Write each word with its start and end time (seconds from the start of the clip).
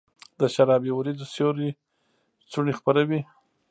د 0.39 0.41
شرابې 0.53 0.89
اوریځو 0.95 1.25
سیوري 1.33 1.69
څوڼي 2.51 2.73
خپروي 2.79 3.19